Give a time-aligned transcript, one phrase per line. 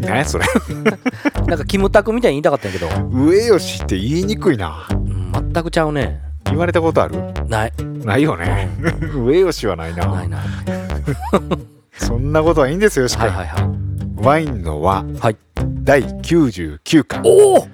[0.00, 0.44] 何やそれ。
[1.46, 4.86] なんかキムタクみたいに言いたかったんやけど、上吉って言いにくいな。
[4.90, 5.10] うん
[5.52, 6.20] 全くちゃうね。
[6.46, 7.16] 言われたことある？
[7.48, 7.72] ない。
[8.04, 8.68] ないよね。
[9.14, 10.06] 上吉はないな。
[10.06, 10.38] ないな。
[10.38, 10.40] い
[11.96, 14.24] そんなことはいいんですよしか、はいはいはい。
[14.24, 15.36] ワインのははい。
[15.82, 17.66] 第99回おお！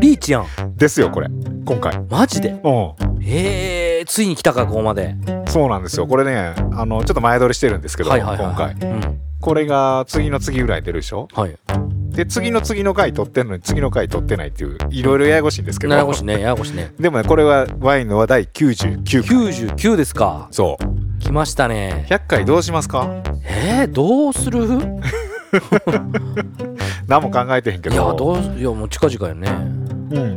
[0.00, 0.46] リーチやん。
[0.76, 1.28] ですよこれ。
[1.64, 1.98] 今回。
[2.10, 2.50] マジで？
[2.50, 2.58] う
[3.22, 5.12] えー、ついに来たかここまで。
[5.12, 6.06] んそうなんですよ。
[6.06, 8.46] これねあのちょっと前撮りしてるんですけど、はいはいはい。
[8.46, 8.90] 今回。
[8.90, 11.28] うんこれが次の次ぐらい出るでしょ？
[11.34, 11.54] はい。
[12.16, 15.92] で次の次の回撮ってんのに次の回撮ってないっていういろいろややこしいんですけど。
[15.92, 16.94] ややこしいねややこしいね。
[16.98, 19.20] でもねこれはワインのは第99回。
[19.74, 20.48] 99ですか。
[20.50, 21.18] そう。
[21.20, 22.06] 来ましたね。
[22.08, 23.06] 100回どうしますか？
[23.46, 24.60] えー、どうする？
[27.06, 29.50] 何も考えてへんけいやどどういやもう近々よね。
[29.50, 29.83] うん、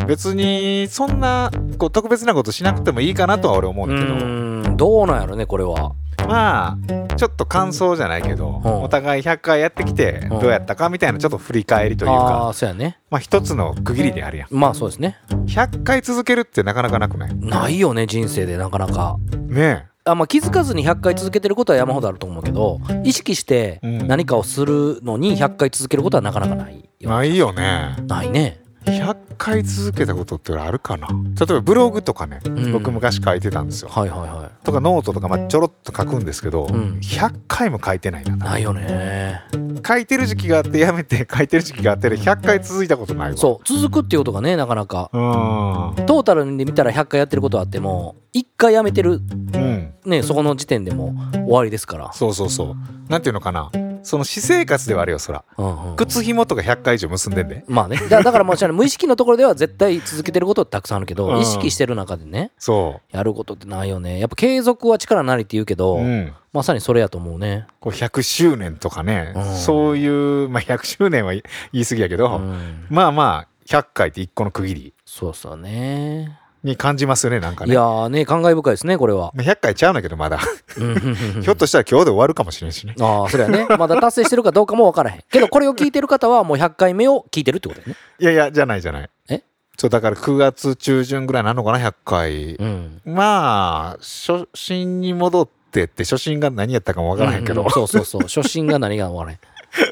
[0.08, 4.16] 別にそんなこう特別なことしなくてもいいかなとは俺思ううんだけど。
[4.16, 4.78] ーん。
[4.78, 5.94] どうなんやろねこれは。
[6.28, 6.78] ま
[7.09, 8.84] あちょっと感想じゃないけど、うん。
[8.84, 10.40] お互い100回やってきてうん。
[10.40, 13.00] どうやったかみたいなちょっと振り返りというあかあそうやね。
[13.09, 14.48] まあ一つの区切りであるやん。
[14.52, 15.18] まあそうですね。
[15.30, 17.36] 100回続けるってなかなかなくない？
[17.36, 19.18] ないよね人生でなかなか。
[19.48, 24.08] ねあまあ、気づかずに100回続けてることは山ほどあると思うけど意識してうん。
[24.08, 27.96] 何かをするのに100回続けることはなかなかないよえないよね。
[28.08, 31.08] ないね100回続けたことってあるかな。
[31.08, 31.14] 例
[31.50, 32.72] えばブログとかね、ん。
[32.72, 33.90] 僕昔書いてたんですよ。
[33.90, 37.00] はいはいはとかノートとかまあちょろっと書くんですけど、ん。
[37.02, 39.42] 100回も書いてないないないよね。
[39.86, 43.38] 書いてる時期があってやめて 書いてる時期があって100回続いたことないわ。
[43.38, 43.68] そう。
[43.68, 45.09] 続くっていうことがねなかなか。
[45.14, 46.06] うん。
[46.06, 49.22] トータルで見たら100回やってることはあっても1回やめてる
[49.53, 49.94] うん。
[50.06, 52.12] ねそこの時点でもう終わりですから。
[52.14, 53.12] そうそうそう。
[53.12, 53.70] なんていうのかな
[54.07, 55.44] その私生活ではあるよそら。
[55.57, 57.66] うんうん靴紐とか100回以上結んでんで。
[57.68, 57.97] まあね。
[58.09, 61.40] だだからもちろん無意識のところでは絶対続けてることってたくさんあるけど、うん。
[61.41, 64.19] 意識してる中でねそやることってないよね。
[64.19, 67.67] やっぱ継続は力なりって言うけど、う、うん、まさにそれやと思うね。
[67.79, 69.56] こう100周年とかね、うん。
[69.56, 72.85] そういう、まあ、100周年は言い過ぎやけど、うん。
[72.90, 74.94] まあまあ100回って一個の区切り。
[75.06, 77.72] そうそうねに感じますよねなんかね。
[77.72, 79.31] いやーね感慨深いですねこれは。
[79.33, 80.38] まあ100回ちゃうんだけどまだ。
[80.38, 82.94] ひょっとしたら今日で終わるかもしれんしね。
[83.00, 83.66] ああそれはね。
[83.78, 85.23] まだ達成してるかどうかも分からへん。
[85.31, 87.95] けどこれを聞いてる方はもう100回目を聞いてるってことだよね。
[88.19, 89.09] いやいやじゃないじゃない。
[89.29, 89.41] え？
[89.78, 93.01] そうだから9月中旬ぐらいなのかな100回、うん。
[93.05, 98.22] まあ初心に戻ってって初心が何やったかもわからへんけど、ううそうそうそう。
[98.23, 99.39] 初心が何が分からへん。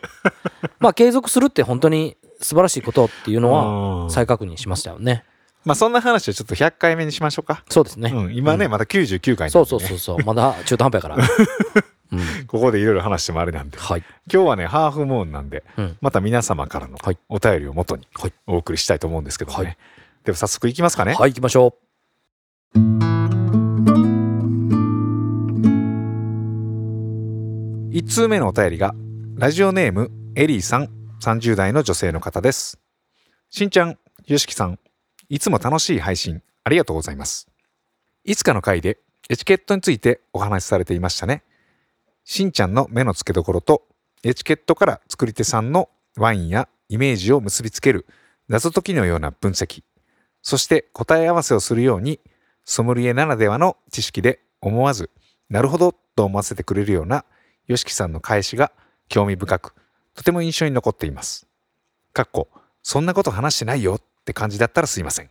[0.79, 4.11] まあ継続するって本当に素晴らしいことっていうのはうん。
[4.11, 5.23] 再確認しましたよね
[5.65, 7.63] まあそんな話をちょっと100回目にしましょうか。
[7.69, 9.51] そうですね、うん、今ね、まだ99回なんでね。
[9.51, 10.25] そうそうそうそう。
[10.25, 11.17] まだ中途半端やから、
[12.13, 13.77] うん、ここでいろいろ話してもあれなんで。
[13.77, 14.03] はい。
[14.31, 15.97] 今日はね、ハーフムーンなんで、うん。
[16.01, 17.17] また皆様からのはい。
[17.29, 18.33] お便りをもとにはい。
[18.45, 19.57] お送りしたいと思うんですけどね。
[19.57, 19.77] はい。
[20.23, 21.13] では早速いきますかね。
[21.13, 21.75] はい行きましょ
[27.95, 28.93] 1通目のお便りが、
[29.35, 30.89] ラジオネーム、エリーさん、
[31.23, 32.77] 30代の女性の方です。
[33.49, 34.79] しんちゃん、よしきさん、
[35.29, 37.47] いつも楽しい配信、ありがとうございます。
[38.23, 38.99] いつかの回で、
[39.29, 41.43] エチケットについてお話しされていましたね。
[42.23, 43.83] しんちゃんの目の付けどころと、
[44.23, 48.05] エチケットから作り手さんのワインやイメージを結びつける
[48.47, 49.83] 謎解きのような分析、
[50.43, 52.19] そして答え合わせをするように、
[52.63, 55.09] ソムリエならではの知識で思わず、
[55.49, 57.25] なるほどと思わせてくれるような
[57.67, 58.71] YOSHIKI さんの返しが
[59.09, 59.73] 興味深く、
[60.13, 61.47] とても印象に残っています。
[62.13, 62.47] かっこ、
[62.83, 65.29] そんなこと話してないよって感じだったらすいません。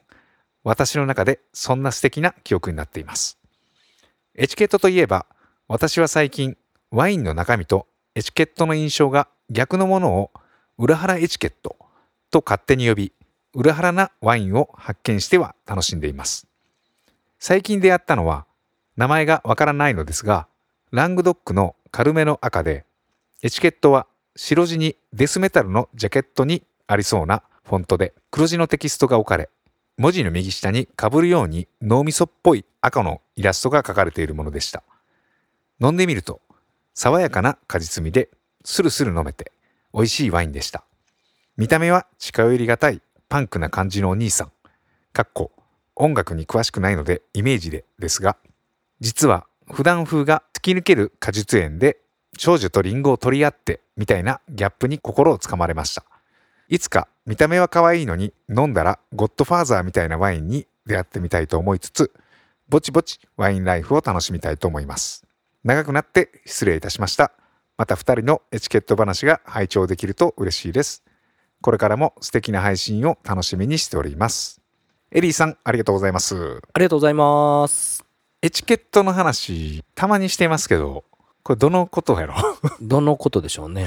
[0.63, 3.39] 私の中でそんな素敵な記憶になっています。
[4.37, 5.27] エチケットといえば、
[5.67, 6.57] 私は最近、
[6.93, 10.31] ワインの中身とエチケットの印象が逆のものを
[10.79, 11.77] 裏腹エチケット
[12.31, 13.13] と勝手に呼び、
[13.53, 16.47] 裏腹なワインを発見しては楽しんでいます。
[17.41, 18.47] 最近出会ったのは、
[18.97, 20.47] 名前がわからないのですが、
[20.93, 22.87] ラングドックの軽めの赤で、
[23.43, 24.07] エチケットは
[24.37, 29.49] 白地にデスメタルのジャケットにありそうなフォントで黒字のテキストが置かれ、
[29.97, 34.83] 文字の右下に被るように脳みそっぽい赤のイラストが描かれているものでした。
[35.81, 36.41] 飲んでみると、
[36.95, 38.29] 爽やかな果実味で
[38.65, 39.53] スルスル飲めて
[39.93, 40.85] 美味しいワインでした。
[41.57, 44.53] 見た目は近寄りがたいパンクな感じのお兄さん。
[45.13, 45.53] かっこ
[45.97, 48.37] 音楽に詳しくないのでイメージでですが、
[49.01, 51.99] 実は普段風が突き抜ける果実園で
[52.37, 56.05] 少女とリンゴを取り合ってみたいなギャップに心をつかまれました
[56.69, 62.13] いつか見た目は可愛いのに飲んだらゴッドファーザーみたいなワインに出会ってみたいと思いつつ
[62.69, 65.25] ぼちぼちワインライフを楽しみたいと思います。
[65.65, 67.33] 長くなって失礼いたしました。
[67.77, 71.03] また2人のエチケット話が拝聴できると嬉しいです。
[71.61, 74.61] これからも素敵な配信を楽しみにしております。
[75.11, 76.61] エリーさんありがとうございます。
[76.73, 78.05] ありがとうございます。
[78.43, 81.05] エチケットの話たまにしてますけど
[81.43, 82.35] これどのことやろ？
[82.81, 83.87] どのことでしょうね。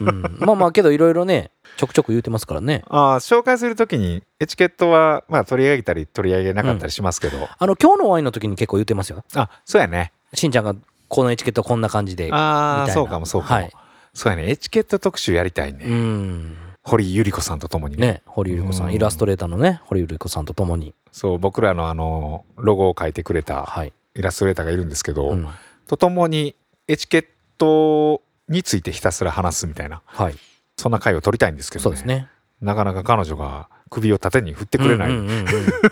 [0.00, 2.82] うん、まあまあけどいろいろねちょくちょく言うてますからね。
[2.88, 9.24] あー紹介するときにエチケットはまあ取り上げたり取り上げなかったりしますけど、あの今日のワインの時に結構言ってますよ。
[9.34, 10.74] あそうやねしんちゃんが
[11.08, 12.30] このエチケットこんな感じで。
[12.32, 13.72] ああそうかもそうかも、はい
[14.14, 16.56] そうやねエチケット特集やりたいね、うん。
[16.82, 20.94] 堀ゆり子さんとともにねね堀ゆり子さうんんイラストレーターのね堀ゆり子さんとともに。
[21.12, 23.92] そう僕らのあのロゴを書いてくれたはい。
[24.14, 25.46] イラストレーターがいるんですけど、うん、
[25.86, 26.54] とともに
[26.88, 27.26] エチケッ
[27.58, 30.34] トについてひたすら話すみたいなはい。
[30.76, 32.28] そんな回を取りたいんですけど、ね、そうですね。
[32.60, 35.44] なかなか彼女が首を縦に振ってくれない、うんうんうんうん。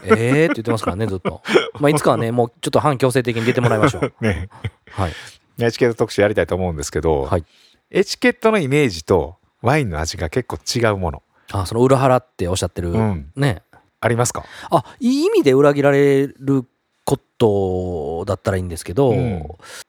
[0.04, 1.42] ええ って言ってますからねずっと。
[1.78, 4.12] まあいつかはね もうちょっと反強制的に出てもらいましょう。
[4.20, 4.48] ね。
[4.90, 5.12] はい。
[5.58, 7.44] エチケット特集やりたいと思うんですけど、はい。
[7.90, 11.22] エチケットのイメージとワインの味が結構違うもの、
[11.52, 13.62] あその裏腹っておっしゃってる、うん、ね。
[14.00, 14.44] ありますか？
[14.70, 16.66] あいい意味で裏切られる
[17.04, 19.46] ことだったらいいんですけど、うん。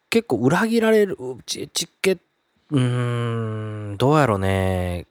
[0.10, 2.22] 結構裏切られるチチケット
[2.72, 5.08] うーんどうやろうね。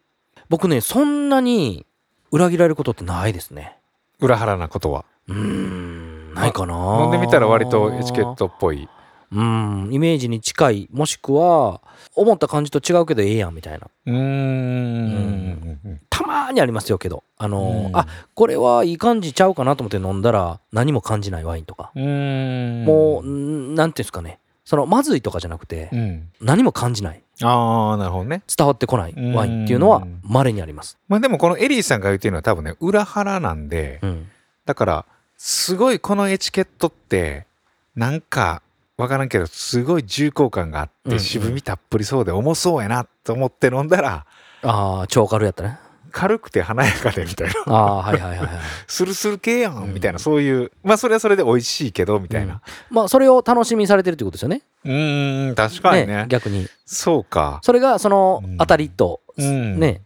[0.49, 1.87] 僕ねそんなに
[2.31, 3.77] 裏切られることってないですね。
[4.21, 5.05] 裏腹なことは。
[5.29, 7.01] うーんないかな。
[7.03, 8.89] 飲んでみたら割とエチケットっぽい。
[9.33, 10.89] うんイメージに近い。
[10.93, 11.81] もしくは
[12.15, 13.89] 思った感じと違うけどええやんみたいな。
[14.07, 16.01] うーん。
[16.11, 17.25] たまーにありますよけど。
[17.39, 17.97] あのーうん。
[17.97, 26.29] あこれはいい感じちゃうかなと思って飲んだら何も感じないワインとか、うもうんなんていうんですかねそのまずいとかじゃなくて、うん。
[26.41, 27.23] 何も感じない。
[27.43, 28.43] ああなるほどね。
[28.57, 34.29] 伝わってこないワインっていうのは稀にあります、まあでもこのエリーさんが言ってるのは多分ね裏腹なんでうん、
[34.65, 35.07] だから
[35.37, 37.47] すごいこのエチケットって
[37.97, 38.63] なんか
[38.97, 41.19] わからんけどすごい重厚感があっうんうん。
[41.19, 44.25] て渋みたっぷりそうで重そうやなと思って飲んだら
[44.63, 45.79] ああ超軽やったね
[46.15, 47.55] 軽くて華やかでみたいな。
[47.67, 48.49] ああはいはいはいはい。
[48.87, 49.91] スルスル系やうん。
[49.91, 50.21] んみたいな。
[50.21, 52.61] そういうまあそれはそれで美味しいけどみたいな。
[52.89, 54.63] まあそれを楽しみにされてるってことですよね。
[54.85, 56.27] うーん確かにね。
[56.29, 56.69] 逆に。
[56.87, 57.59] そうか。
[57.63, 58.59] それがそのうん。
[58.59, 59.81] 当たりと、うん。
[59.81, 60.03] ね。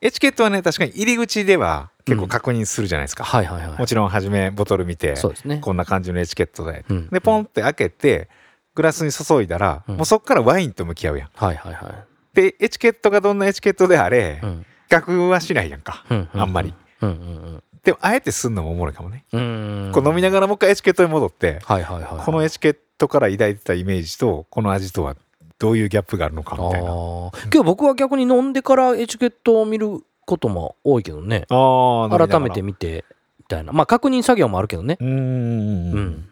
[0.00, 3.78] エチケットはね確かに入り口では結構確認するじゃないですか、はいはいはい。
[3.78, 5.58] もちろん初めボトル見てそうですね。
[5.62, 7.08] こんな感じのエチケットでうん。
[7.08, 8.28] でポンって開けて
[8.74, 9.96] グラスに注いだら、うん。
[9.98, 11.28] もうそっからワインと向き合うやん。
[11.36, 11.94] はいはいはい。
[12.34, 16.74] でエチケットがどんなエチケットであれ、比うん較はしないやんか、うんあんまり。
[17.00, 19.92] うんうんでもあえてすんのもおもろいかもね、うんうん。
[19.92, 25.16] こう飲みながらもう一回エチケットに戻って、はいはいはいこのエチケットから抱いてたイメージとこの味とは
[25.58, 26.90] どういうギャップがあるのかみたいな。
[26.90, 31.46] あああけど僕は逆に飲んでからエチケットを見ることも多いけどね。
[31.48, 33.04] 改めて見て
[33.40, 33.72] みたいな。
[33.72, 34.96] まあ確認作業もあるけどね。
[35.00, 35.10] うーん。
[35.10, 36.28] うん。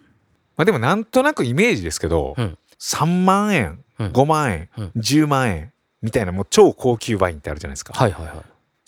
[0.57, 2.59] まあ、でもなんとなくイメージですけど、うん。
[2.79, 4.07] 3万円うん。
[4.09, 4.93] 5万円、うん。
[4.97, 5.73] 10万円
[6.03, 8.37] みたいなもう超高級ワインってあるじゃないですか、はいはいはい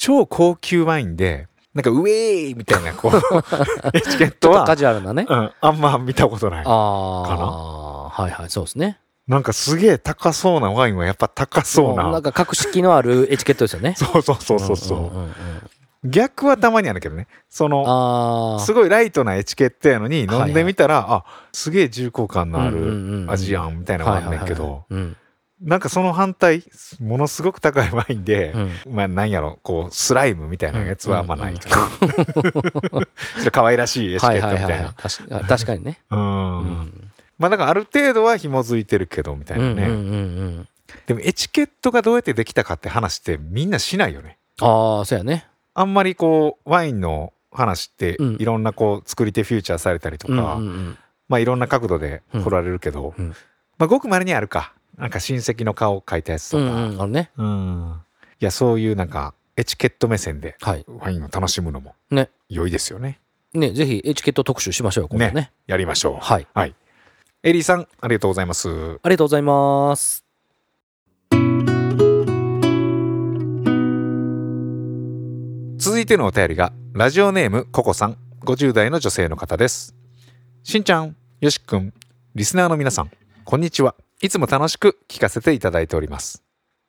[0.02, 3.16] 超高級ワインでなんかウェーイみたいなこう
[3.96, 5.26] エチケットはカジュアルなね。
[5.28, 8.98] うん、あんま見たことないああはいはいそうですね。
[9.28, 12.10] なんかすげえ高そうなワインはやっぱ高そうな。
[12.10, 13.94] なんか格式のあるエチケットですよね。
[13.96, 15.32] そうそうそうそうそう,、んんんうん。
[16.04, 17.28] 逆はたまにあるけどね。
[17.48, 25.16] そのすごいライトなエチケットやのにはいはい飲んでみたら、あすげえ重厚感のあるる味やんみたいなのがあんねんけど、うん
[25.62, 26.64] なんかその反対
[27.00, 28.52] ものすごく高いワインで、
[28.86, 28.94] うん。
[28.94, 31.26] まあなんやろこうスライムみたいなやつはあん。
[31.26, 31.68] まないと。
[33.52, 34.66] 可愛らしいエチケはいットみたいな。
[34.66, 36.00] はいはいはい確か確かにね。
[36.10, 36.58] うん。
[36.58, 37.10] うん。
[37.38, 40.18] まあだからある程度は紐づいてるけどみたいなね、うんうんうんう
[40.60, 40.68] ん
[41.06, 44.36] でもエチケットがどうやってできたかって話ってみんなしないよね。
[44.60, 45.46] ああそうやね。
[45.74, 48.36] あんまりこうワインの話ってうん。
[48.38, 50.50] いろんなこう作り手フューチャーされたりとか、うんうんう
[50.90, 53.28] んまあいろんな角度で撮られるけど、うん。
[53.78, 57.30] まあごく稀にあるかなんか親戚の顔を描いたやつとうんか、うんあのね。
[57.36, 58.00] うん。
[58.40, 60.84] いやそういうなんかエチケット目線ではい。
[60.86, 62.30] ワインを楽しむのもね。
[62.48, 63.20] 良いですよね。
[63.54, 65.52] ねぜひエチケット特集しましょうよ今度ね。
[65.66, 66.16] やりましょう。
[66.20, 66.46] はい。
[66.52, 66.74] はい。
[67.42, 68.68] エリーさんありがとうございます。
[69.02, 70.24] ありがとうございます。
[75.78, 79.96] 続いてのお便りがラジオネームココさん50代の女性の方です。
[80.62, 81.92] しんちゃんよしくん
[82.34, 83.10] リスナーの皆さん
[83.44, 86.44] こんにちはいつも楽しく聞かせていただいております。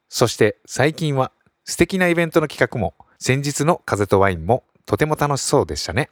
[0.07, 1.31] そして最近は
[1.65, 6.11] 素敵なイベントの企画も先日の風とワインもとても楽しそうでしたね。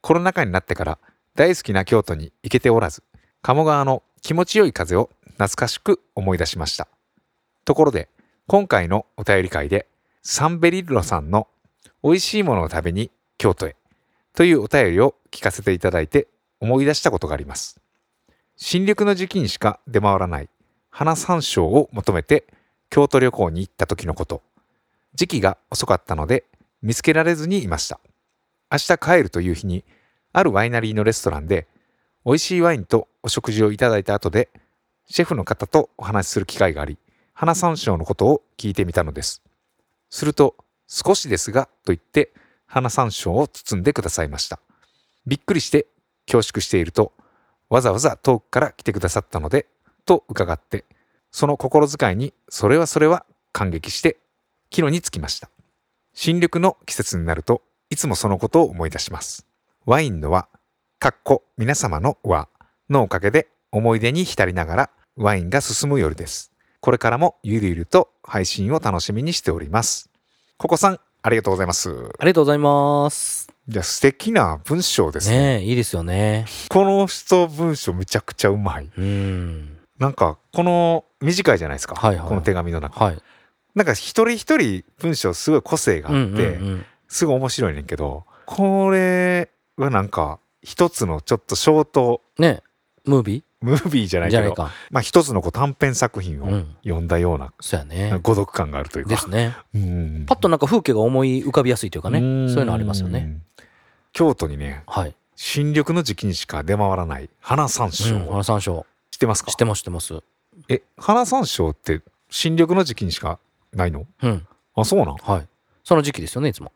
[0.00, 0.98] コロナ禍になってから
[1.34, 3.02] 大好きな京都に行けておらず
[3.42, 6.88] 鴨川の気持ちよい風を懐かしく思い出しました。
[7.66, 8.08] ところで
[8.46, 9.86] 今回のお便り会で
[10.22, 11.46] サンベリッロさんの
[12.02, 13.76] 美味しいものを食べに京都へ
[14.32, 16.26] というお便りを聞かせていただいて
[16.58, 17.77] 思い出したことがあります。
[18.60, 20.48] 新緑の時期にしか出回らない。
[20.90, 22.44] 花山椒を求めて
[22.90, 24.42] 京都旅行に行った時のこと。
[25.14, 26.44] 時期が遅かったので
[26.82, 28.00] 見つけられずにいました。
[28.68, 29.84] 明日帰るという日に
[30.32, 31.68] あるワイナリーのレストランで
[32.26, 34.48] 美味しいワインとお食事をいただいた後で
[35.06, 36.98] シェフの方とお話しする機会があり
[37.34, 39.40] 花山椒のことを聞いてみたのです。
[40.10, 40.56] すると
[40.88, 42.32] 少しですがと言って
[42.66, 44.58] 花山椒を包んでくださいました。
[45.28, 45.86] びっくりして
[46.26, 47.12] 恐縮していると
[47.70, 49.66] わざわざ遠くから来てくださったので
[50.06, 50.84] と伺って
[51.30, 54.18] その心遣いにそれはそれは感激して
[54.70, 55.50] 帰路につきました。
[56.14, 59.46] 新緑の季節になるといつもそのことを思い出します。
[59.86, 60.48] ワインの輪
[60.98, 62.48] かっこ皆様の輪
[62.90, 66.52] のおかげで思い出に浸りながらワインが進む夜です。
[66.80, 70.10] これからもゆるゆると配信を楽しみにしております。
[70.56, 71.90] ここさんありがとうございます。
[71.90, 73.57] ありがとうございます。
[73.70, 75.36] いや素敵な文章ですね。
[75.36, 76.46] ねえいいですよね。
[76.70, 78.88] この人文章めちゃくちゃうまい。
[78.96, 79.76] うん。
[79.98, 82.28] なんかこの短いじゃないですか、はいはい。
[82.28, 83.04] この手紙の中。
[83.04, 83.18] はい。
[83.74, 86.58] なんか一人一人文章すごい個性があって、
[87.08, 92.62] すごい面白いねんけどこれはなんか一つのちょっとショートね
[93.04, 94.54] ムービムービーじゃないけど
[94.90, 96.76] まあ一つのこう短編作品をうん。
[96.84, 98.20] 読んだような、そうやね。
[98.22, 99.10] 孤独感があるというか。
[99.10, 99.56] ですね。
[99.74, 100.24] うん。
[100.26, 102.20] パッとなんか風景が思い浮かびやすいというかね。
[102.20, 102.48] ん。
[102.48, 103.38] そういうのありますよね。
[104.12, 105.14] 京都にねはい。
[105.34, 109.50] 新緑の時期にしか出回らない花山うん椒、花山椒知ってますか？
[109.50, 110.20] 知ってます知ってます。
[110.68, 113.38] え花山椒って新緑の時期にしか
[113.72, 114.06] ないの？
[114.22, 114.46] うん。
[114.74, 115.16] あそうなん？
[115.16, 115.48] はい。
[115.84, 116.72] その時期ですよねいつも。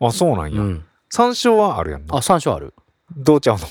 [0.00, 0.84] あそうなんや、うん。
[1.10, 2.16] 山椒はあるやんな。
[2.16, 2.74] あ山椒ある。
[3.16, 3.66] どうちゃうの？
[3.66, 3.68] い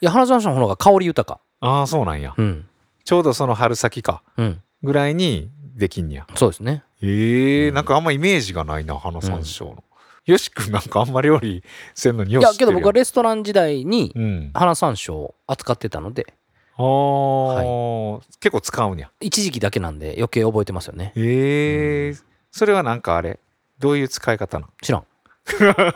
[0.00, 2.34] や花山椒の方が香り豊かああそうなんや。
[2.36, 2.66] うん。
[3.04, 4.22] ちょうどその春先か。
[4.36, 4.62] うん。
[4.82, 6.26] ぐらいにできんや。
[6.34, 6.84] そうですね。
[7.00, 7.74] ええうん。
[7.74, 9.82] なんかあんまイメージがないな花山椒の、
[10.26, 11.62] よしくんなんかあんま料理
[11.94, 14.50] せんのによいやけど僕はレストラン時代にうん。
[14.52, 16.34] 花山椒を扱ってたので。
[16.76, 19.10] あー、結構使うんや。
[19.20, 21.12] 一時期だけなんで余計覚えてますよね。
[21.16, 22.18] ええ
[22.50, 23.38] それはなんかあれ？
[23.78, 24.72] どういう使い方なの？
[24.82, 25.04] 知らん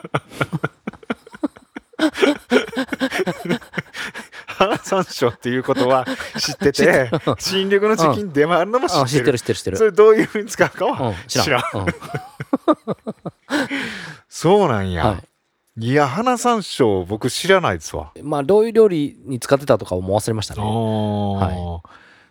[4.59, 6.05] 花山椒っていうことは
[6.39, 9.03] 知っててて新緑の時期に出回るのも知ってる。
[9.03, 9.77] あ知ってる知ってる知ってる。
[9.77, 11.15] それどういうふうに使うかは、うん。
[11.29, 11.63] 知らん。
[14.29, 15.19] そうなんや、、は
[15.79, 15.93] い。
[15.95, 18.11] や花山椒僕知らないですわ。
[18.17, 21.81] いまあどういう料理に使ってたとかもう忘れましたあねー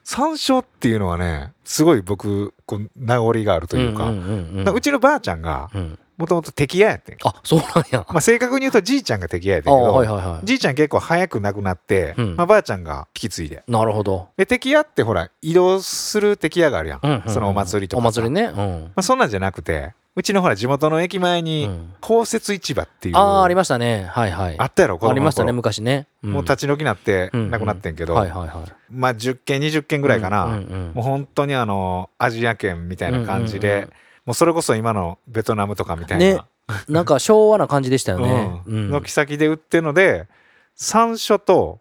[0.04, 8.06] 山椒っていうのはねすごい僕こう名残があるというか、んうちのばあちゃんがうんもともと敵屋やってんあそうなんや。
[8.10, 12.36] まあ正確に言うとじいちゃんが敵屋やってあんけど、はいはいはじいちゃん結構早く亡くなって、うん。
[12.36, 13.64] まあ、ばあちゃんが引き継いで。
[13.68, 14.30] いなるほど。
[14.36, 17.34] で敵屋ってほら移動する敵屋があるやん、うんうんうん。
[17.34, 18.46] そのお祭りとかおさ祭りね。
[18.46, 18.56] うん。
[18.56, 21.94] まあ、そんなんじゃなくてうちのほら地元の駅前にうん。
[22.02, 24.08] 公設市場っていう、ああありましたね。
[24.10, 24.56] はいはい。
[24.58, 25.12] あったやろ子供の頃。
[25.12, 26.08] ありましたね昔ね。
[26.24, 26.32] ん。
[26.32, 27.52] もう立ち退きなってうんうん。
[27.52, 28.74] なくなってんけど、はいはいはい。
[28.90, 30.92] まあ10軒20軒ぐらいかな、うんうんうん。
[30.96, 33.92] もう本当にあのアジア圏みたいな感じで、うんうんうん
[34.28, 36.42] もうそれこそ今のベトナムとかみたいな、ね。
[36.90, 38.62] なんか昭和な感じでしたよね。
[38.68, 38.76] うん。
[38.76, 38.92] うん。
[38.92, 40.28] 軒先で売ってるので
[40.76, 41.80] 山椒と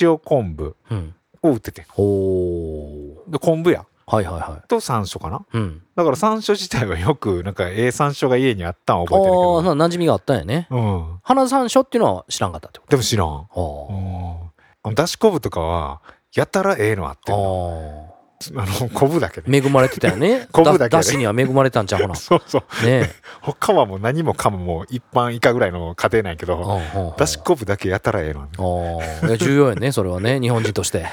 [0.00, 1.14] 塩昆布うん。
[1.42, 1.86] を売ってて。
[1.88, 5.38] ほで昆布やはいはいはと山椒かな。
[5.38, 5.82] いうん。
[5.96, 10.66] だから山椒自体はよくなんかええ山椒が家にあったんはあ覚えてるけあどーな馴染みがあったんやね。
[10.70, 11.18] うん。
[11.22, 16.02] 花山椒っていうのは知らんかったってこでも知らんだし昆布とかは
[16.34, 18.17] やたらええのあってあんー
[18.56, 20.46] あの昆布だけで恵まれてたよね。
[20.52, 22.14] 昆布だけでだしには恵まれたんちゃうかな。
[22.16, 22.86] そうそう。
[22.86, 28.42] ね他はもう何もかももう一般以下ぐらいの家庭なんやけえどだし昆布だけやたらええの
[29.00, 29.26] ああ。
[29.26, 31.06] いや重要やねそれはね 日本人として。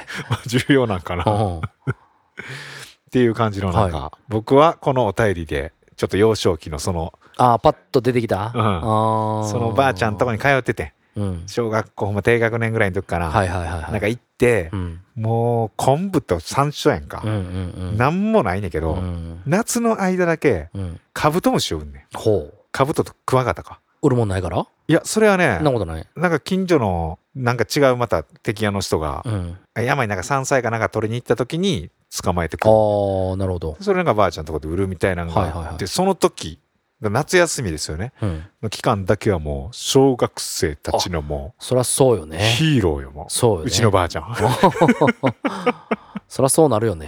[0.45, 1.23] 重要なんかな。
[1.25, 1.57] うん。
[1.57, 1.61] っ
[3.11, 8.51] ていう感じのなんか、僕はこのお便りでちょっと幼少期のそのああパッと出てきた？
[8.53, 9.49] うん。
[9.49, 10.89] そのばあちゃんとこに通っててうん
[11.47, 13.91] 小学校も低学年ぐらいの時かな、はいはいはいはい。
[13.91, 15.01] なんか行ってう、ん。
[15.15, 17.21] もう昆布と山椒やんか。
[17.23, 19.41] うん、もないねんけど、うん。
[19.45, 20.99] 夏の間だけうん。
[21.13, 22.17] カブトムシを売んねん。
[22.17, 22.53] ほう。
[22.71, 23.79] カブトとクワガタか。
[24.01, 24.67] 売るもんないから？
[24.87, 26.07] いやそれはねなことない。
[26.15, 29.57] なんか近所のなんか違うまた敵屋の人が、うん。
[29.83, 31.89] 山になんか山菜かなんか取りに行った時に
[32.21, 32.75] 捕まえてくある。
[32.75, 33.77] あなるほど。
[33.81, 35.87] それがばあちゃんのとこで売るみたいなのがあって、はいはいはい。
[35.87, 36.59] その時
[37.09, 38.13] 夏休みですよね。
[38.21, 38.43] うん。
[38.63, 42.39] の期間だけはもう小学生たちのもそりゃそうようね。
[42.57, 43.25] ヒーローよもう。
[43.29, 43.65] そうよね。
[43.67, 44.35] うちのばあちゃん。
[46.27, 47.07] そりゃそうなるよね。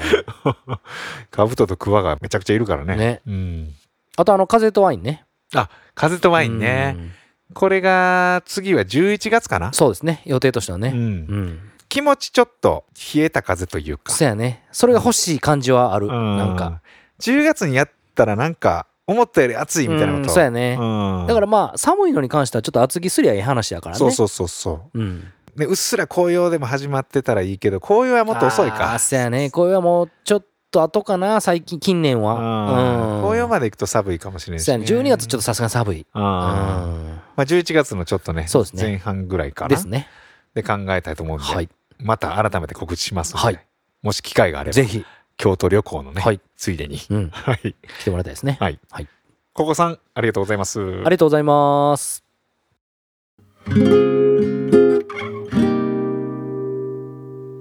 [1.32, 2.96] カブトとクワがめちゃくちゃいるからね。
[2.96, 3.22] ね。
[3.28, 3.74] うん、
[4.16, 5.26] あとあの風とワインね。
[5.54, 6.96] あ風とワインね。
[6.98, 7.12] うん。
[7.54, 9.74] これが次は11月かな？
[9.74, 10.22] そうですね。
[10.26, 10.90] 予定としてはね。
[10.90, 10.98] うん。
[11.00, 11.72] うん。
[11.90, 12.86] 気持ちちょっと
[13.16, 14.12] 冷えた風というか。
[14.12, 14.66] そうやね。
[14.72, 16.08] それが欲しい感じはある。
[16.08, 16.38] うん。
[16.38, 16.82] なんか。
[17.20, 20.24] 10月にやったらなんか思ったより暑いみたいなこと。
[20.24, 20.84] うんそうやね、う
[21.24, 21.26] ん。
[21.28, 24.00] だからまあ寒いのに関してはちょっと厚着すりゃいい話やからね。
[24.00, 25.00] そうそうそうそう。
[25.00, 25.32] うん。
[25.56, 29.00] ね、うっすら紅葉でも始まってたらいいけど紅葉はもっと遅いか。
[29.00, 29.50] そうやね。
[29.50, 32.24] これはもうちょっと後かな最近近年うん。
[32.24, 35.10] は紅葉まで行くと寒いかもしれないし、ね、そうやね。
[35.10, 36.06] 12月ちょっとさすがに寒い。
[36.14, 36.22] うん。
[36.22, 38.84] まあ、11月のちょっとねそうですね。
[38.84, 39.70] 前半ぐらいかな。
[39.70, 40.08] ですね。
[40.54, 41.70] で考えたいと思うんで、はい。
[42.00, 43.66] また改めて告知しますので、はい。
[44.04, 45.06] もし機会があればぜひ、
[45.38, 48.58] 京都旅行のね、はいついでに、うん、はい、来てもらいたいですね。
[48.60, 48.80] はい。
[48.90, 49.08] はい。
[49.54, 50.82] ここさんありがとうございます。
[50.82, 52.24] ありがとうございます。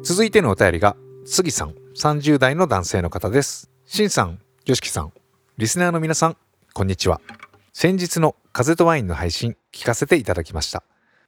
[0.02, 1.74] 続いてのお便りが杉さん。
[1.96, 3.70] 30代の男性の方です。
[3.86, 5.12] しんさんよしきさん。
[5.56, 6.36] リスナーの皆さん
[6.74, 7.20] こんにちは。
[7.72, 10.82] 先日の風とワインの配信聞かせていただきました。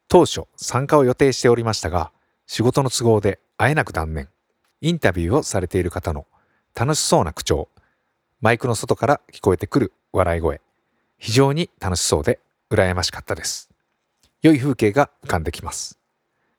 [0.09, 2.13] 当初参加を予定しておりましたが
[2.47, 4.29] 仕事の都合で会えなく断念。
[4.81, 6.27] インタビューをされている方の
[6.75, 7.69] 楽しそうな口調。
[8.41, 10.61] マイクの外から聞こえてくる笑い声。
[11.19, 13.71] 非常に楽しそうで羨ましかったです。
[14.43, 15.99] 良い風景が浮かんできます。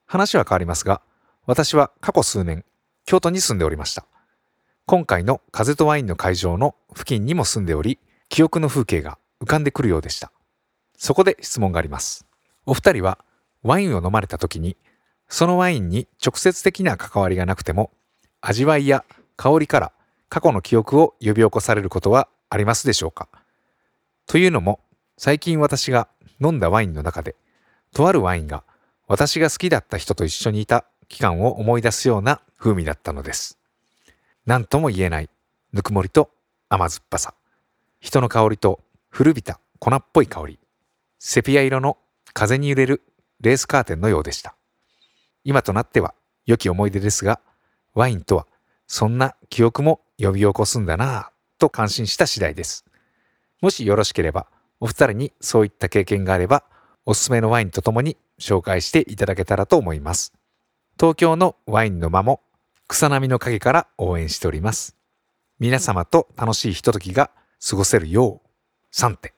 [0.06, 1.02] 話は変わりますが
[1.46, 2.66] 私は過去数年
[3.06, 4.06] 京都に住んでおりました。
[4.86, 10.32] 今回の風とワインの会場の付近にも住んでおり記憶の風景が浮かんでくるようでした。
[10.98, 12.26] そこで質問があります。
[12.66, 13.20] お二人は
[13.64, 14.76] ワインを飲まれた時に
[15.30, 17.92] そのワインに直接的な関わりがなくても
[18.42, 19.06] 味わいや
[19.38, 19.92] 香りから
[20.30, 23.28] 過去の記憶を呼び起こされることはありますでしょうか？
[24.28, 24.80] というのも
[25.18, 26.08] 最近私が
[26.40, 27.36] 飲んだワインの中で
[27.94, 28.64] とあるワインが
[29.08, 33.58] 私が好きだった人と一緒にいた期間を思い出すような風味だったのです。
[34.46, 35.30] 何とも言えない
[35.74, 36.30] ぬくもりと
[36.70, 37.34] 甘酸っぱさ。
[38.00, 40.60] 人の香りと古びた粉っぽい香り。
[41.18, 41.98] セピア色の
[42.34, 43.02] 風に揺れる
[43.42, 44.56] レースカーテンのようでした。
[45.44, 46.14] 今となっては
[46.46, 47.40] 良き思い出ですが、
[47.96, 48.46] ワインとは
[48.90, 51.26] そんな記憶も呼び起こすんだなぁ
[51.60, 52.86] と感心した次第です。
[53.62, 54.48] もしよろしければ、
[54.80, 56.64] お二人にそういった経験があれば、
[57.06, 60.34] おすすめのワインとともに紹介していただけたらと思います。
[61.00, 62.42] 東京のワインの間も
[62.88, 64.96] 草波の陰から応援しております。
[65.60, 67.30] 皆様と楽しいひとときが
[67.70, 68.48] 過ごせるよう、
[68.92, 69.36] 3手。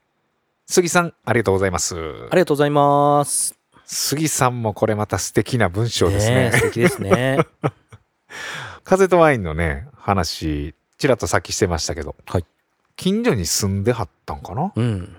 [0.66, 1.96] 杉さん、ありがとうございます。
[1.98, 6.52] ありがとうございます杉さんもこれまた素敵な文章ですね。
[6.54, 7.40] え素敵ですね
[8.84, 12.46] 風とワインのね、話、ちらっとさっきしてましたけど、はい。
[12.96, 14.72] 近所に住んではったんかな？
[14.76, 15.16] うん。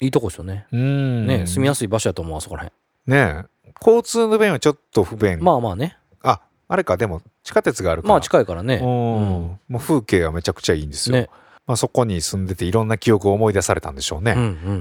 [0.00, 0.66] いいとこですよね。
[0.72, 1.26] うん。
[1.26, 2.72] ね住みやすい場所やと思うあそこらへん
[3.06, 3.70] ねえ。
[3.80, 5.38] 交通の便はちょっと不便。
[5.40, 5.96] まあまあね。
[6.22, 8.14] あ、あれか、でも地下鉄があるから。
[8.14, 8.76] まあ近いからね。
[8.76, 8.82] うん。
[8.84, 11.16] もう風景はめちゃくちゃいいんですよ。
[11.16, 11.28] ね。
[11.66, 14.32] まあ、そこに住んでていろんな記憶を思い出されたんでしょうね。
[14.32, 14.74] うんうんうんう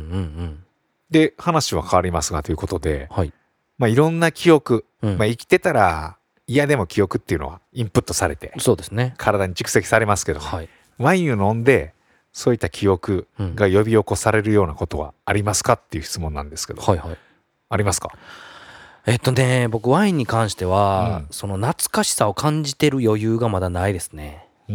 [0.44, 0.64] ん。
[1.10, 3.34] で、話は変わりますがということで、はい。
[3.78, 5.18] まあ、いろんな記憶、うん。
[5.18, 6.17] まあ、生きてたら
[6.48, 9.14] 嫌でも記憶っていうのはインプットされてそうですね。
[9.18, 10.70] 体に蓄積されますけど、ねはい。
[10.98, 11.94] ワインを飲んで
[12.32, 13.56] そういった記憶うん。
[13.56, 17.18] が呼び起こされるようなことはありますかっていう質問なんですけど、はいはい。
[17.70, 18.10] ありますか？
[19.06, 21.34] えっとね僕ワインに関しては、うん。
[21.34, 24.48] その懐かしさを感じてる余裕がまだないですね。
[24.70, 24.74] あ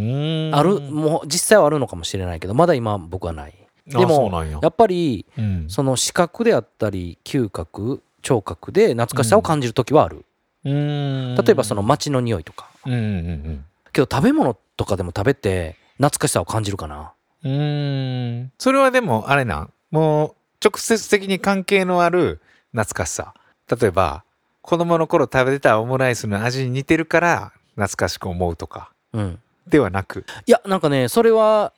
[0.62, 3.54] るもう実際はあるのかもしれないけどまだ今僕はない。
[3.94, 4.58] あでもや。
[4.62, 5.64] やっぱりうん。
[5.68, 10.24] その視覚であったり嗅覚聴覚で懐かしさを感じる時はある、
[10.64, 12.70] 例えばその街の匂いとか。
[12.87, 13.01] うんうんう
[13.33, 13.64] ん。
[13.92, 17.12] けど食べ物とかでも食べて懐かしさを感じるかな。
[17.44, 18.53] うーん。
[18.59, 19.72] それはでもあれなん。
[19.90, 22.40] もう直接的に関係のある
[22.72, 23.35] 懐かしさ。
[23.68, 24.25] 例えば
[24.61, 28.90] 子供の頃食べてたオムライスの味に似てるから懐かしく思うとか。
[29.12, 29.38] うん。
[29.66, 30.25] ではなく。
[30.46, 31.72] いやなんかねそれは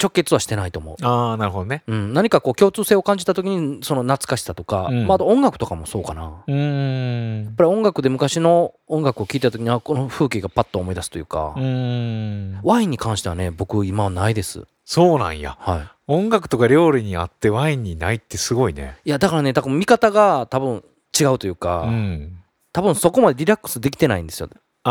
[0.00, 1.04] 直結はしてないと思う。
[1.04, 1.82] ああなるほどね。
[1.86, 5.06] うん、何かこう共通性を感じた時にその懐かしさとか、うん。
[5.06, 6.22] まあ、あと音楽とかもそうかな。
[6.22, 7.54] やっうーん。
[7.56, 12.60] ぱり音楽で昔の音楽を聴いた時にあこの風景がパッと思い出すというか、うーん。
[12.62, 14.64] ワインに関してはね僕今はないです。
[14.84, 15.56] そうなんや。
[15.60, 18.96] は音楽とか料理にあってワインにないってすごいね。
[19.04, 20.82] いいやだからね多分見方が多分
[21.18, 22.36] 違うというか、うん。
[22.72, 24.48] 多分そこまでリラックスできてないんですよ。
[24.82, 24.90] あ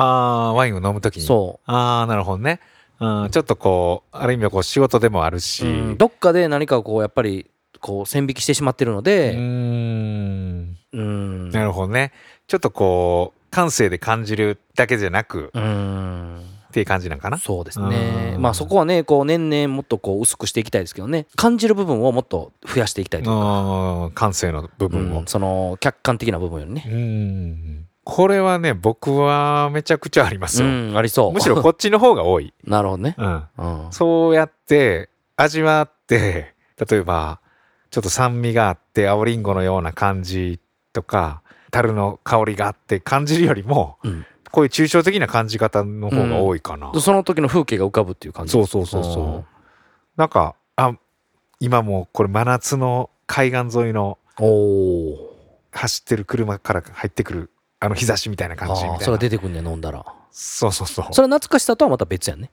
[0.50, 1.24] あワインを飲むときに。
[1.24, 2.60] そああなるほどね、
[3.00, 10.78] うん、ちょっとこうある意味こう仕事でもあるし、う、うんどっかで何かこうやっぱりこう線引きしてしまってるのでん。
[10.92, 11.50] うん。
[11.50, 12.12] なるほどね。
[12.48, 16.42] ちょっとこう感性で感じるだけじゃなくうん。
[16.70, 17.38] っていう感じなんかな？
[17.38, 18.34] そうですね。
[18.36, 18.42] うん。
[18.42, 21.26] まあそこはねこう年々もっとこう薄くしていきたいですけどね。
[21.36, 23.62] 感じる部分をもっと増やしていきたいというか、
[24.04, 25.22] うん感性の部分を。
[25.22, 26.86] うん、その客観的な部分よりね。
[26.88, 31.32] うんこれはね僕はめちゃくちゃありますうよ、んありそう。
[31.32, 36.56] むしろこっちの方が多い、 なるほどね、うん、うん、そうやって味わって
[36.89, 37.39] 例えば
[37.91, 40.60] ちょっと酸味があって青りんごのような感じ
[40.91, 44.26] とか樽の香りがあって感じるよりもうん。
[44.52, 48.52] こういう抽象的な感じ方の方が多いかな、その時の風景が浮かぶっていう感じ。
[48.52, 49.45] そうそうそうそう。
[50.17, 50.95] なんかあ
[51.60, 54.17] 今もうこれ真夏の海岸沿いの
[55.72, 59.00] 走ってる車から入ってくるあの日差しみたいな感じみたいな。
[59.00, 60.06] それが出てくんねや飲んだら。
[60.32, 61.06] そうそうそう。
[61.12, 62.52] それは懐かしさとはまた別やんね。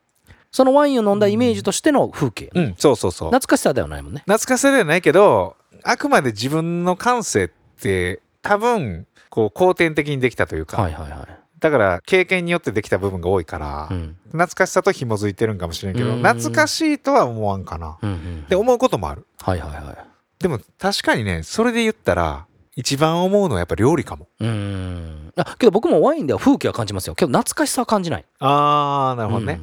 [0.52, 3.28] そのワインを飲んだイメージとしての風景、うんそうそうそう。
[3.28, 4.20] 懐かしさではないもんね。
[4.20, 7.48] 懐かしさではないけどあくまで自分の感性っ
[7.80, 14.16] て多分こう後天的にできたというか、はいはいはい、だから経験によってできた部分が多いから、うん。
[14.28, 16.22] 懐かしさと紐づいてるんかもしれんけどうん。
[16.22, 17.98] 懐かしいとは思わんかな。
[18.00, 19.26] うんうんって思うこともある。
[19.42, 19.96] はいはいはい。
[20.38, 24.28] でも確かにねそれで言ったら一番思うのはやっぱ料理かも。
[24.38, 25.32] うーん。
[25.36, 27.14] あけど僕もワインでは風景は感じますよ。
[27.14, 28.24] けど懐かしさは感じない。
[28.38, 29.60] あーななるほどね、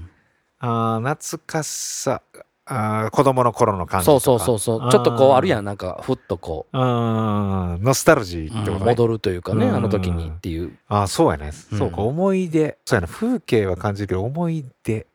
[0.59, 2.21] あー懐かしさ。
[2.65, 4.79] あー子供の頃の感じそうとかそうそう。
[4.79, 5.61] そうちょっとこうあるやん。
[5.63, 9.75] んなんかふっとこあーノスタルジーってう、ことね、戻るというかねうん。
[9.75, 10.77] あの時にっていう。
[10.87, 11.77] ああそうやね、うん。
[11.77, 12.77] そうか思い出。
[12.85, 15.05] そうやな風景は感じるけど思い出。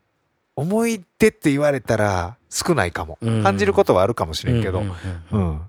[0.56, 3.42] 思い出って言われたら少ないかも、うん。
[3.42, 4.80] 感じることはあるかもしれんけど。
[4.80, 4.92] うん。
[5.32, 5.60] うん、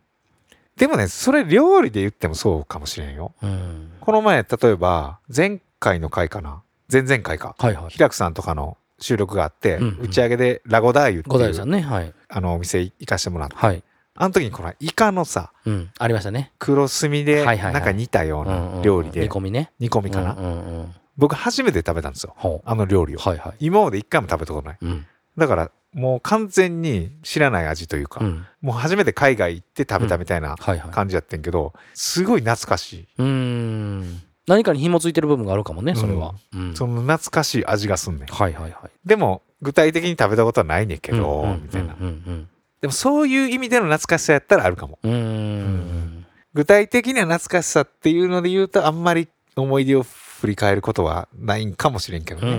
[0.79, 3.33] でもねそれ料理で言ってもそうかもしれんよ。
[3.43, 3.49] うん。
[3.49, 6.63] うんこの前例えば前回の回かな？
[6.91, 7.55] 前々回か。
[7.59, 7.89] はいはい。
[7.89, 10.05] 平久さんとかの収録があって、うんうん。
[10.05, 11.81] 打ち上げでラゴダーユっていうんね。
[11.81, 12.13] はい。
[12.27, 13.55] あのお店行かしてもらって。
[13.55, 13.83] はい。
[14.15, 15.91] あの時にこのイカのさうん。
[15.99, 16.53] ありましたね。
[16.57, 19.21] 黒炭でなんか煮たようなん料理で。
[19.21, 19.71] 煮込みね。
[19.79, 20.95] 煮込みかな、うんうんうん。
[21.17, 22.33] 僕初めて食べたんですよ。
[22.35, 23.53] ほあの料理を、うはいはい。
[23.59, 24.77] 今まで一回も食べたことない。
[24.81, 25.05] うん。
[25.37, 28.45] だからもう完全に知らない味というか、うん。
[28.61, 30.91] もう初めて海外行って食べたみたいなはいはい。
[30.91, 34.21] 感じやってんけどすごい懐かしい、うーん。
[34.47, 36.33] 何かに紐づいてる部分があるかもねそれは。
[36.53, 36.75] うん。
[36.75, 38.27] その懐かしい味がすんねん。
[38.27, 38.89] はいはいはい。
[39.05, 41.95] でも具体的に食べたことはないねんけど、うんうんみたいな。
[41.99, 42.49] うんうん
[42.81, 44.99] でもそういう意味での懐かしさやったらあるかも。
[45.03, 46.25] うん。
[46.53, 52.57] 具体的な懐かしさっていうので言うとあんまり思い出を振り返ることはないんかもしれんけどね、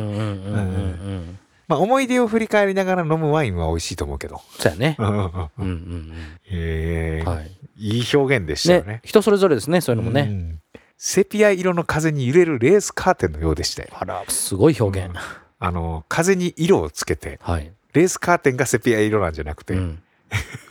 [1.76, 4.42] うんうんうんうんうんまあ思い出を振り返りながら飲むワインは美味しいと思うけど。
[4.58, 4.96] そうやね。
[4.98, 5.06] うん。
[5.06, 5.32] うんうんうん。
[5.62, 6.14] うん
[6.50, 7.50] えーうんはい。
[7.76, 8.94] いい表現でしたよね。
[8.94, 10.22] ね人それぞれですねそういうのもね。
[10.22, 10.60] うん。
[10.98, 13.90] セピア色の風に揺れるレースカーテンのようでしたよ。
[13.92, 15.14] あらすごい表現。
[15.60, 17.72] あの風に色をつけてはい。
[17.92, 20.02] レースカーテンがセピア色なんじゃなくて、うん。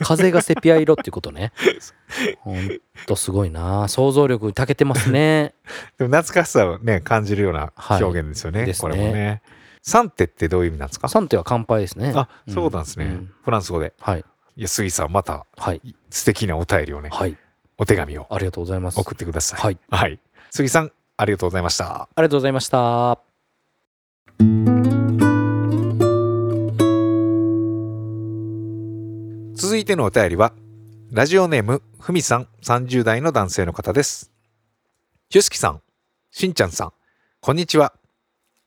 [0.01, 1.53] 風がセピア色っていうことね。
[2.41, 2.69] ほん
[3.05, 3.87] とすごいな。
[3.87, 5.53] 想像力に長けてますね。
[5.97, 8.03] でも懐かしさをね感じるようなはい。
[8.03, 8.91] 表現ですよね、ですね。
[8.91, 9.41] これもね
[9.81, 11.07] サンテってどういう意味なんですか？
[11.07, 12.13] サンテは乾杯ですね。
[12.15, 13.31] あそうなんですね、うん。
[13.43, 13.93] フランス語で。
[13.99, 14.25] はい。
[14.55, 15.81] いや杉さんまたはい。
[16.09, 17.37] 素敵なお便りをねはい。
[17.77, 18.99] お手紙をありがとうございます。
[18.99, 19.59] 送ってください。
[19.59, 19.77] はい。
[19.89, 20.19] はい、
[20.51, 22.03] 杉さんありがとうございました。
[22.03, 23.19] ありがとうございました。
[29.55, 30.53] 続いてのお便りは
[31.11, 34.31] ラジオネームふみさん30代の男性の方です。
[35.33, 35.81] ゆすきさん
[36.31, 36.93] しんちゃんさん
[37.39, 37.93] こんにちは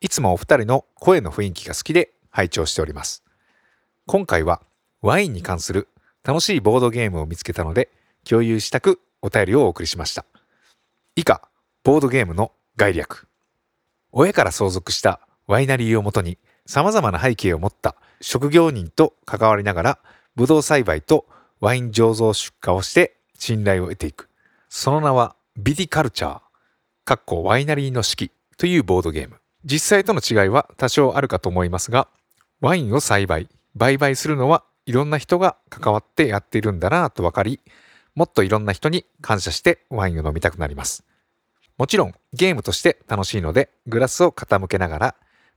[0.02, 3.22] いつもお二人の声の雰囲気が好きで拝聴しております
[4.06, 4.60] 今回は
[5.00, 5.88] ワインに関する
[6.24, 7.88] 楽しいボードゲームを見つけたので
[8.28, 10.24] 共有したくお便りをお送りしました
[11.14, 11.40] 以下
[11.84, 13.28] ボードゲームの概略
[14.10, 16.36] 親から相続したワイナリーをもとに
[16.66, 19.98] 様々な背景を持った職業人と関わりながら
[20.34, 21.26] ブドウ栽培と
[21.60, 24.28] ワイン醸造出荷をして信頼を得ていく。
[24.68, 29.41] その名はビティカルチャー、ワイナリーの式というボードゲーム。
[29.64, 32.08] 実際との違いは多少あるかと思いますが、
[32.60, 37.60] ワインを栽培、売買するのはいろんな人が関わってやっているんだなと分かり、
[38.14, 41.04] もっといろんな人に感謝してワインを飲みたくなります。
[41.78, 45.14] もちろんゲームとして楽しいのでグラスを傾けながら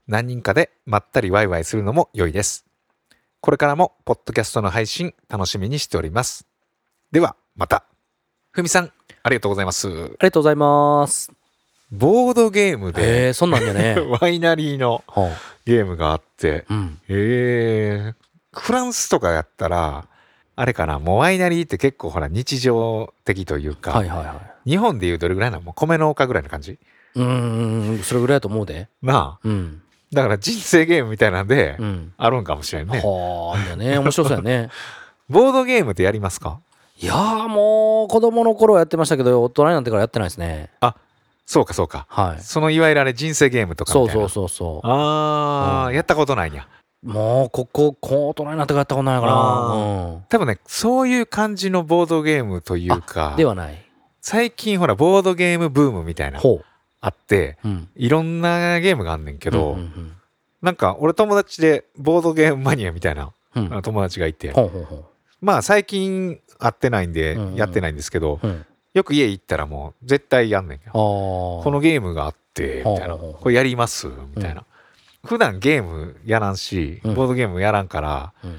[0.08, 2.64] 何人かでまったりワイワイするのも良いです。
[3.40, 6.46] これからもポッドキャストの配信楽しみにしております。
[7.12, 7.84] ではまた。
[8.50, 8.90] ふみさん
[9.22, 9.88] ありがとうございます。
[9.88, 11.35] ありがとうございます
[11.92, 13.96] ボードゲームへでえそんなんだね。
[14.20, 15.30] ワイナリーのは
[15.64, 17.00] ゲームがあって、あうん。
[17.08, 20.06] えー、フランスとかやったら
[20.56, 24.70] あれかなもうワイナリーって結構ほら日常的というか、はいはいはい。
[24.70, 26.78] 日本でいうどれぐらいなのもう米農家ぐらいの感じ？
[27.14, 28.88] うーんそれぐらいだと思うで。
[29.02, 29.82] なあうん。
[30.12, 32.12] だから人生ゲームみたいなんで、うん。
[32.16, 33.00] あるんかもしれんね。
[33.04, 33.98] はあね。
[34.00, 34.70] 面白そうやね。
[35.28, 36.58] ボードゲームってやりますか？
[36.98, 40.70] いやーもう子供の頃はやってましたけど大人になってからやってないですね
[41.46, 42.06] そうかそうか。
[42.08, 42.42] はい。
[42.42, 44.10] そのいわゆるあれ人生ゲームとかそう。
[44.10, 45.94] そうそうそああ、うん。
[45.94, 46.66] やったことないんや。
[47.04, 53.82] うもうこここう大人になってからやったことないかあな多分ね、そういう感じのボードゲームというかうん、ではない。
[54.20, 56.62] 最近ほら、ボードゲームブームみたいなほ
[57.00, 57.88] あって、ううん。
[57.94, 60.12] いろんなゲームがあんねんけど、うんうん
[60.62, 63.30] なんか俺友達でボードゲームマニアみたいな
[63.82, 65.04] 友達がいて、ほうほうほ
[65.40, 67.54] まあ最近会ってないんでうんうん。
[67.54, 70.84] やってないんですけど、ううんよく家行ったらもう絶対やんねんよ。
[70.86, 73.16] あーこのゲームがあって、みたいな。
[73.16, 74.08] これやります？
[74.34, 74.64] みたいな。
[75.24, 78.58] 普段ゲームやらんし、うんボードゲームやらんから、うん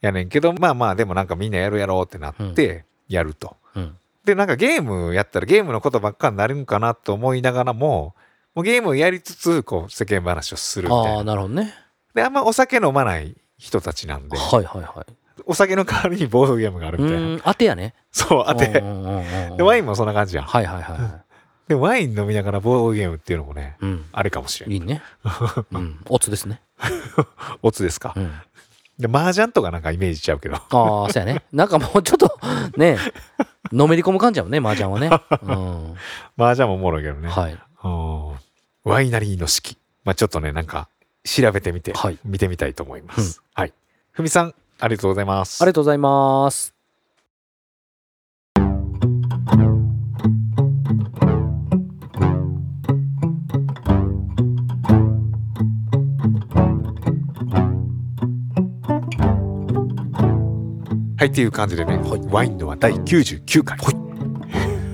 [0.00, 3.56] やねんけどまあまあでもなんかみんなやるやろうってなってやると。
[3.74, 8.16] うんでなんかゲームやったらゲームのことばっかになるんかなと思いながらも
[8.56, 11.24] もうゲームをやりつつこう世間話をするみたいああな。
[11.24, 11.72] なるほどね
[12.12, 15.12] であんまお酒飲まない人たちなんではいはいはい
[15.46, 17.40] お酒の代わりにボードゲームがあるうみたいな。
[17.44, 18.66] 当てやねそう当て。
[18.80, 20.44] うんうんうんうんでワインもそんな感じやん。
[20.46, 21.24] はいはいはいは
[21.68, 24.72] でワイン飲みながらボードゲームっていうのもねいうんあれかもしれん。
[24.72, 25.02] いいね
[25.72, 26.60] うんおつですね
[27.62, 28.12] オツですか。
[28.16, 28.32] うん
[28.98, 30.56] で麻雀とかなんかイメージしちゃうけど。
[30.56, 32.38] ああそうやねなんかもうちょっと
[32.76, 32.96] ね
[33.70, 35.10] のめり込む感じやもんね麻雀はね
[35.42, 35.94] うん
[36.38, 37.28] 麻雀もおもろいけどね。
[37.28, 38.36] はいうん
[38.84, 39.76] ワイナリーの式。
[40.04, 40.88] まあちょっとね、なんか
[41.24, 43.42] 調べてみて、はい見てみたいと思います。
[43.52, 43.72] はい。
[44.12, 45.62] ふみさん、ありがとうございます。
[45.62, 46.74] ありがとうございます。
[61.18, 62.20] はい、っていう感じでね、はい。
[62.30, 63.78] ワインのは第99回。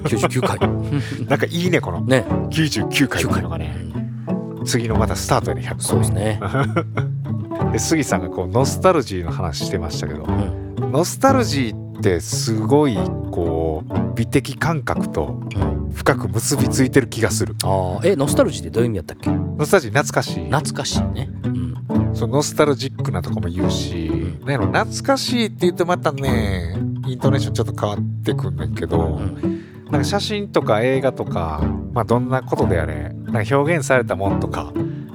[0.05, 0.59] 99回。
[1.27, 2.01] なんかいいね、この。
[2.03, 2.25] ね。
[2.51, 6.41] 99回っていうのがうね、ん次のまたスタートやね、100そうですね
[7.71, 10.91] で杉さんがこうノスタルジーの話してましたけど、うん。
[10.93, 12.97] ノスタルジーってすごい
[13.31, 15.83] こう美的感覚とうん。
[15.93, 17.55] 深く結びついてる気がする。
[17.65, 19.31] ああえノスタルジーってどういう意味やったっけ？
[19.31, 20.45] ノスタルジー懐かしい。
[20.47, 21.29] 懐かしいね。
[21.45, 22.15] うん。
[22.15, 24.45] そうノスタルジックなとかも言うし、ん。
[24.47, 29.63] ね、懐かしいって言うとまたねイントネーションちょっと変わってくんねんけど、うん。
[29.91, 34.73] なんか写真とか映画とか、まあ、どんなことであれなんか表現されたもんとか、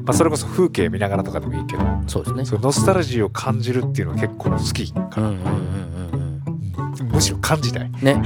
[0.07, 2.45] まあ、それこそ風景見ながらとかでもいいけどそうですね。
[2.45, 5.97] そうノスタルジーを感じるっていうのは結構好きかな、うんうんうん
[7.11, 7.91] むしろ感じたい。
[8.01, 8.21] ね。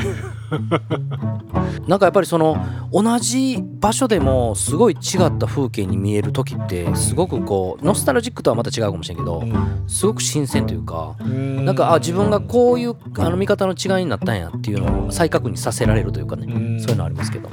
[1.88, 2.58] なんかやっぱりその
[2.92, 9.44] 同じ場所でもすごい違った風景に見える時ってすごくこうノスタルジックとはまた違うかもしれんけど
[9.88, 11.26] すごく新鮮というかな
[11.64, 16.48] なんかあ自分がこういうあの見方の違いになったんやっていうのを再確認させられるというかね。
[16.80, 17.50] そういうのありますけど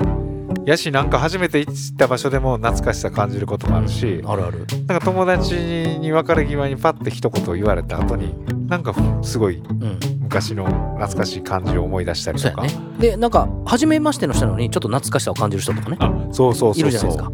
[0.69, 4.67] やしなんか初めて行った場所でも懐かしさ感じることもあるし、あるある。
[4.87, 8.35] なんか友達に別れ際にパッて一言言われた後に
[8.69, 9.99] なんかすごいうん。
[10.29, 10.67] 昔の
[10.99, 12.57] 懐かしい感じを思い出したりとか。
[12.57, 12.99] そうやね。
[12.99, 15.97] でなんか初めましての人なのにちょっと懐かしさを感じる人とかね。
[16.01, 16.81] あそうそうそうそう。
[16.81, 17.33] いるじゃないですか。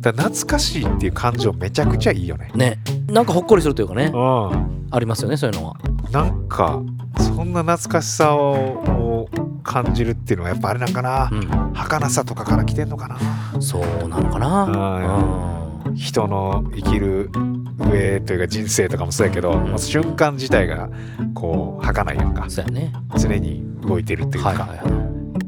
[0.00, 2.52] だから懐かしいっていう感情めちゃくちゃいいよね。
[2.54, 2.78] ね。
[3.08, 4.12] なんかほっこりするというかね。
[4.14, 4.88] うん。
[4.92, 5.76] ありますよねそういうのは。
[6.12, 6.80] なんか
[7.18, 9.05] そんな懐かしさをを
[9.66, 13.16] 感じるっていうのはやっぱあれなんかな、う儚さとかから来てんのかな。
[13.58, 14.64] んそうなのかな。
[15.88, 15.94] うん。
[15.94, 17.30] 人の生きる
[17.78, 20.88] 上というか人生とかもそうやけど、瞬間自体が
[21.34, 22.46] こう儚いやんか。
[22.48, 22.92] そうやね。
[23.18, 24.80] 常に動いてるっていうか、はいはいはい。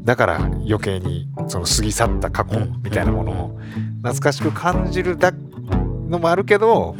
[0.03, 2.81] だから余計にその過ぎ去った過去うん。
[2.83, 3.59] みたいなものを
[3.97, 5.31] 懐かしく感じるだ
[6.09, 6.95] のもあるけど、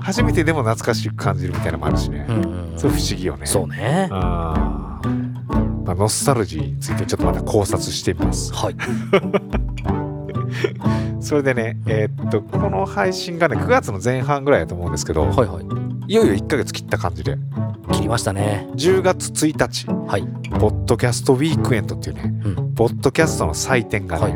[0.00, 2.26] 初めてでも懐かしく感じるみたいなのもあるしね、
[2.76, 3.46] それ不思議よね。
[3.46, 4.08] そうね。
[4.10, 4.81] あ
[5.94, 8.52] ノスタルジーについてちょっとまた考察してみます。
[8.52, 8.76] はい。
[11.20, 15.64] それでねえーっとこの配信がね9月の前半ぐらいだと思うんですけど、はいはい。
[16.08, 17.36] いよいよ1ヶ月切った感じで。
[17.92, 18.68] 切りましたね。
[18.74, 20.26] 10月1日はい。
[20.58, 22.74] ポッドキャストウィークエンドっていうね、うん。
[22.74, 24.34] ポッドキャストの祭典がね、はい。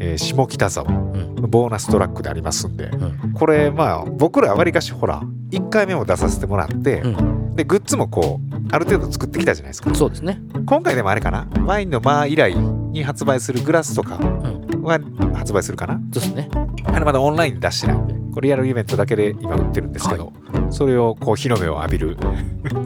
[0.00, 1.34] えー下北沢うん。
[1.36, 3.32] のボーナストラックでありますんで、うん。
[3.32, 5.22] これまあ僕らわりかしほら
[5.52, 7.54] 1回目も出させてもらって、うん。
[7.56, 9.94] でグッズもこうある程度作ってきたじゃないですか。
[9.94, 10.40] そうですね。
[10.66, 11.46] 今回でもあれかな。
[11.66, 14.24] ワインのマー以来に発売するグラスとかう
[14.78, 14.82] ん。
[14.82, 14.98] は
[15.34, 15.94] 発売するかな？
[16.12, 16.48] そうですね。
[16.86, 17.96] あれまだオンライン出してない。
[18.32, 20.32] これやるイベントだけで今売ってるんですけど、
[20.70, 22.16] それをこう日の目を浴びる。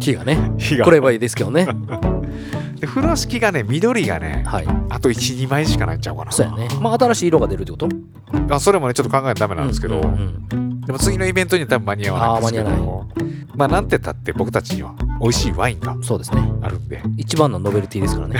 [0.00, 0.36] 木がね。
[0.58, 1.66] 日 がこれはいいですけどね。
[2.80, 4.66] で風呂敷がね緑がねはい。
[4.90, 6.32] あと12枚しかないんちゃうかな。
[6.32, 6.68] そうやね。
[6.80, 7.88] まあ新しい色が出るってこと？
[8.50, 12.68] あそれもねちょっと考えないとダメなんですけど、うんうんうんでも次のイベントには多分間に合わないんですけど。
[12.68, 16.42] あー間に合まあなんてたって僕たちには美味しいワインがそうですね。
[16.60, 17.02] あるんで。
[17.16, 18.38] 一番のノベルティですからね、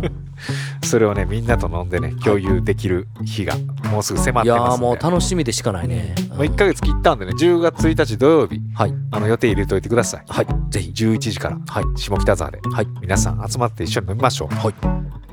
[0.84, 3.54] それをねみんなと飲んでね共有できる日が
[3.90, 4.86] もうすぐ迫ってますんで。
[4.86, 8.94] もう楽しみでしかないね、まあ、1ヶ月切ったんでね10月1日土曜日はい。
[9.10, 10.24] あの予定入れといてください。
[10.28, 10.92] はいぜひ。
[10.94, 11.84] 11時からはい。
[11.96, 12.86] 下北沢ではい。
[13.00, 14.74] 皆さん集まって一緒に飲みましょう、はい。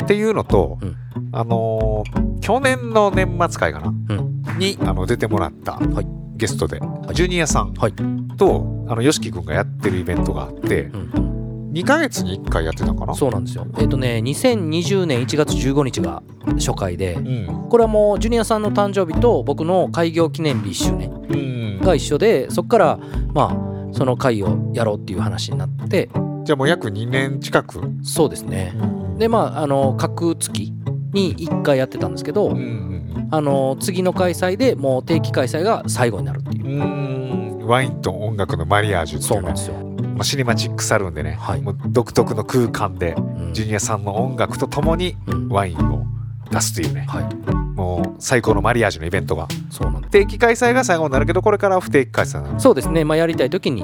[0.03, 0.95] っていうのと、うん。
[1.33, 4.59] あのー去年の年末会かな、うん。
[4.59, 6.79] にあの出てもらった、はいゲストで、
[7.13, 7.73] ジュニアさん。
[7.73, 7.93] はい。
[8.37, 11.71] とあの YOSHIKI 君がやってるイベントがあってうんうん。
[11.73, 13.15] 2ヶ月に1回やってたのかな？
[13.15, 13.65] そうなんですよ。
[13.77, 16.21] えっ、とね2020年1月15日が
[16.55, 17.69] 初回でうん。
[17.69, 21.79] これはもうジュニアさんの誕生日と僕の開業記念日1周年うん。
[21.81, 22.99] が一緒でそこから
[23.33, 23.43] ま
[23.91, 26.09] あその会をやろうっていう話になって。
[26.43, 28.73] じゃあもう約2年近く、そうですね。
[28.75, 30.73] うんでまああの各月
[31.13, 32.92] に1回やってたんですけど、うんうん
[33.35, 37.65] あの次の開催でもう定期開催が最後になるっていう。
[37.65, 39.41] ワインと音楽のマリアージュっていうね。
[39.41, 40.07] そうなんですよ。
[40.13, 41.61] まあシネマチックサルーンでね、はい。
[41.61, 43.53] もう独特の空間でうん。
[43.55, 45.49] ジュニアさんの音楽とともにうん。
[45.49, 46.05] ワインを
[46.51, 47.07] 出すというね。
[47.09, 47.45] はい。
[47.75, 49.47] もう最高のマリアージュのイベントが。
[49.71, 52.59] そうなんで定期開催が最後になるけどこれからは不定期開催なの。
[52.59, 53.03] そうですね。
[53.03, 53.81] まあやりたい時に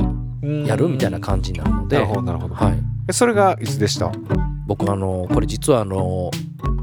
[0.67, 1.95] やるみたいなじ感じになるので。
[1.95, 2.79] なるほどなるほど、はい。
[3.09, 4.11] えそれがいつでした？
[4.67, 6.29] 僕あのこれ実はあの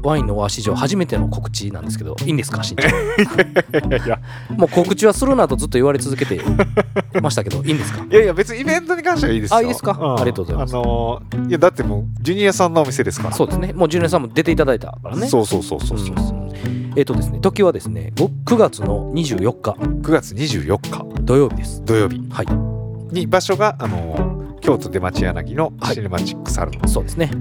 [0.03, 6.39] ワインのオア史上初めての告知なんですけどいいんですかしんちゃんもう告知はするなとずっと言われ続けて
[7.21, 8.05] ましたけどいいんですか？
[8.09, 9.57] いやいや別にイベントに関してはいいですよ。
[9.57, 9.93] あいいですか？
[9.93, 10.15] ん。
[10.15, 10.75] ありがとうございます。
[10.75, 13.33] あのーいやだってもうジュニアさんのお店ですから。
[13.35, 13.73] そうですね。
[13.73, 15.27] もうジュニアさんも出ていただいたからね。
[15.27, 16.93] そうそうそうそうそう、うん。
[16.95, 19.71] えっ、とですね時はですねご9月の24日。
[20.01, 20.77] 9月24
[21.15, 21.21] 日。
[21.23, 21.83] 土曜日です。
[21.85, 22.21] 土曜日。
[22.29, 22.47] はい。
[23.13, 27.31] に場所があのー京都出町柳のはいシネマチックサルーン、そうですね、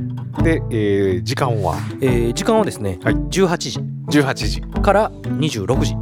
[0.42, 1.76] で、えー時間は？
[2.00, 3.14] えー時間はですね、はい。
[3.14, 3.80] 18時。
[4.20, 4.60] 18時。
[4.82, 5.94] から26時。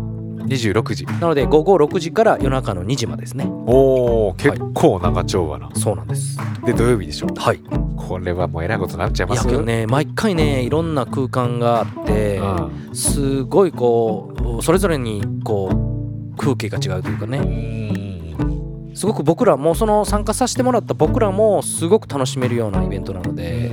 [0.73, 1.07] 26時。
[1.07, 3.47] なので午後6時から夜中の2時までですね。
[3.67, 6.39] おお結構長丁場な、そうなんです。
[6.67, 7.29] で土曜日でしょ？
[7.37, 7.61] はい。
[7.97, 12.95] これはもうえらいことになっちゃいますいやけどね毎回ねいろんな空間があって、うん。
[12.95, 18.95] すごいこうそれぞれにこう空気が違うというかうねん。
[18.95, 23.73] すごく僕らもその参加させてもらった僕らもすごく楽しめるようなイベントなので、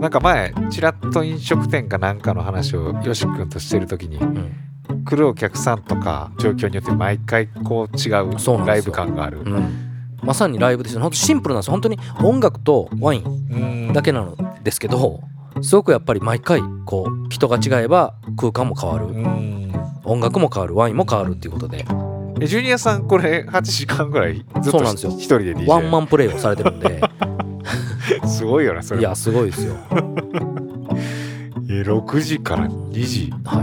[0.00, 4.56] なんか前ちらっと飲食店かなんかの話をよし君としてる時にうん。
[5.04, 9.40] 来るお客さんとか状況によって毎回こう違うライブ感がある。
[9.40, 10.16] うん。
[10.22, 11.72] まさにライブですよ本当シンプルなんですよ。
[11.72, 15.20] 本当に音楽とワインだけなのですけど
[15.60, 19.04] すごくやっぱり毎回こう人が違えば空間も変わる。
[19.06, 19.72] うん。
[20.04, 20.74] 音楽も変わる。
[20.74, 21.84] ワインも変わるっていうことで
[22.40, 25.12] えジュニアさんこれ8時間ぐらいずっとそうなんですよ。
[25.12, 27.00] 一人で DJ ワンマンプレイをされてるんで。
[28.26, 29.00] すごいよねそれ。
[29.00, 29.74] いやすごいですよ。
[31.68, 33.32] え6時から2時。
[33.44, 33.60] は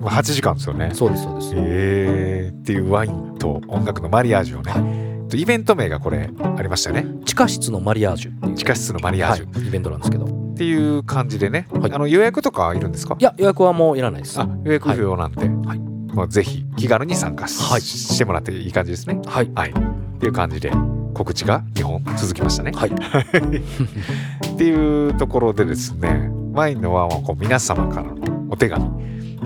[0.00, 0.90] まあ8時間ですよね。
[0.92, 1.52] いそうですそうです。
[1.56, 7.06] えー、っていうワインと音楽のマリアージュをね、とイベント名がこれありましたよね。
[7.24, 10.26] 地下室のマリアージュ地下室のマリアージュ、はい、イベントなんですけど。
[10.26, 11.92] いっていう感じでね、はい。
[11.92, 13.16] あの予約とかいるんですか？
[13.20, 14.40] や予約はもういらないです。
[14.40, 15.85] あ予約不要なんで、はい
[16.16, 17.80] もうぜひ気軽に参加し,、はい。
[17.82, 19.20] してもらっていい感じですね。
[19.26, 19.50] はい。
[19.54, 19.70] はい。
[19.70, 20.72] っていう感じで
[21.12, 22.72] 告知が2本続きましたね。
[22.74, 22.90] はい。
[24.54, 28.88] っていうところでですねワインの輪はこう皆様からのお手紙。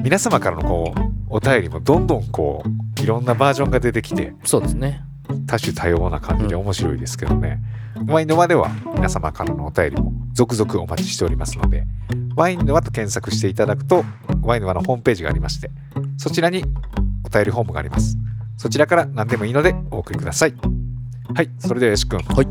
[0.05, 5.03] 皆様からのこうお便りもどんどんこういろんなバージョンが出てきてそうですね。
[5.49, 7.61] 多種多様な感じで面白いですけどね、
[8.07, 11.87] ワインの輪では皆様からのお便りも続々お待ちしておりますので
[12.41, 14.03] ワインの輪と検索していただくと
[14.41, 15.71] ワインの輪のホームページがありまして
[16.17, 16.65] そちらに
[17.23, 18.17] お便りフォームがあります。
[18.57, 20.55] そちらから何でもいいのでお送りください。
[21.35, 22.19] はいそれではよし君。
[22.23, 22.47] はい。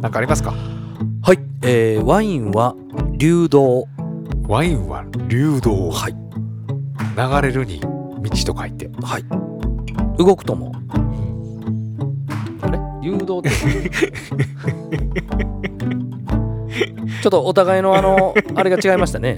[0.00, 0.52] 何かありますか？
[0.52, 2.76] はい、えー、ワインは
[3.16, 3.88] 流動。
[4.46, 5.90] ワインは流動。
[5.90, 6.14] はい。
[6.14, 6.20] 流
[7.42, 7.88] れるに道
[8.54, 9.24] と書いて、はい。
[10.18, 10.72] 動くとも。
[12.60, 12.78] あれ？
[13.02, 13.50] 流動って
[17.22, 19.36] ちょっとお互いのあの あれが違いましたね。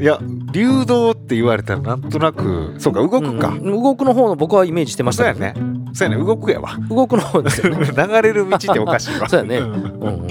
[0.00, 0.18] いや
[0.52, 5.54] 流動って言われたらなんとなくそうか動くか、うん動くの方の僕はイメージしてましそうやね。
[5.92, 6.24] そうやね。
[6.24, 6.70] 動くやわ。
[6.88, 7.86] 動くの方ですよね。
[7.94, 9.28] 流れる道っておかしいわ。
[9.28, 9.58] そうやね。
[9.60, 9.72] んうん。
[9.72, 9.76] う
[10.16, 10.28] ん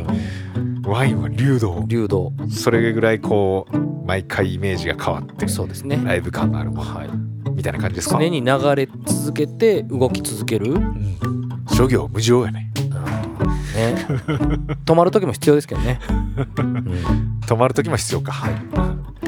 [0.87, 1.83] ワインは流動。
[1.87, 2.33] 流動。
[2.49, 6.01] それぐらいこう毎回イメージが変わってそうですね。
[6.03, 7.09] ライブ感があるものはい。
[7.53, 8.17] みたいな感じですか？
[8.17, 11.17] 常に流れ続けて動き続ける、うん。
[11.71, 12.71] 諸行無常やね
[13.79, 13.95] ね、
[14.85, 15.99] 止まる時も必要ですけどね、
[16.57, 17.39] うん。
[17.45, 18.33] 止まる時も必要か、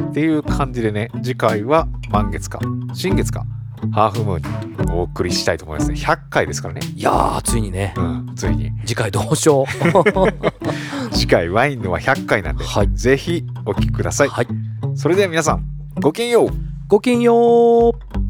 [0.09, 2.59] っていう感じでね次回は満月か
[2.93, 3.45] 新月か
[3.93, 5.97] ハーフムーンにお送りしたいと思いますね。
[5.97, 6.81] 100回ですからね。
[6.95, 7.93] いやーついにね。
[7.97, 8.71] うんついに。
[8.85, 9.65] 次回どうしよう。
[11.11, 12.89] 次回ワインのは100回なんで、はい。
[12.93, 14.47] ぜひお聞きください、はい。
[14.95, 15.65] それでは皆さん
[15.99, 16.49] ごきげんよう。
[16.87, 18.20] ごきげんよう